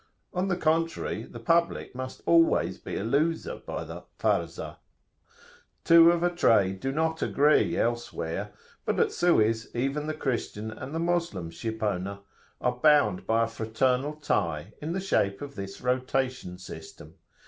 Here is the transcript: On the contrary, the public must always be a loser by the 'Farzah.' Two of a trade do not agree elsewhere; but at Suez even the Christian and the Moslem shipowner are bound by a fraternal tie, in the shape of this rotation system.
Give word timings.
On 0.33 0.47
the 0.47 0.57
contrary, 0.57 1.25
the 1.25 1.39
public 1.39 1.93
must 1.93 2.23
always 2.25 2.79
be 2.79 2.95
a 2.95 3.03
loser 3.03 3.57
by 3.63 3.83
the 3.83 4.01
'Farzah.' 4.17 4.77
Two 5.83 6.09
of 6.09 6.23
a 6.23 6.31
trade 6.33 6.79
do 6.79 6.91
not 6.91 7.21
agree 7.21 7.77
elsewhere; 7.77 8.51
but 8.83 8.99
at 8.99 9.11
Suez 9.11 9.69
even 9.75 10.07
the 10.07 10.15
Christian 10.15 10.71
and 10.71 10.95
the 10.95 10.99
Moslem 10.99 11.51
shipowner 11.51 12.17
are 12.59 12.77
bound 12.81 13.27
by 13.27 13.43
a 13.43 13.47
fraternal 13.47 14.13
tie, 14.13 14.73
in 14.81 14.93
the 14.93 14.99
shape 14.99 15.39
of 15.39 15.53
this 15.53 15.81
rotation 15.81 16.57
system. 16.57 17.13